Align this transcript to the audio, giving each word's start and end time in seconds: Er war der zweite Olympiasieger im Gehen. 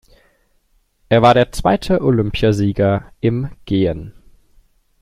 Er 1.09 1.21
war 1.21 1.35
der 1.35 1.51
zweite 1.51 2.01
Olympiasieger 2.01 3.05
im 3.19 3.51
Gehen. 3.65 4.15